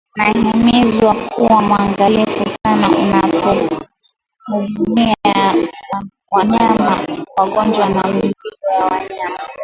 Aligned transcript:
unahimizwa 0.35 1.15
kuwa 1.15 1.61
mwangalifu 1.61 2.49
sana 2.63 2.87
unapowahudumia 2.89 5.15
wanyama 6.31 6.97
wagonjwa 7.37 7.89
na 7.89 8.03
mizoga 8.07 8.75
ya 8.79 8.85
wanyama 8.85 9.39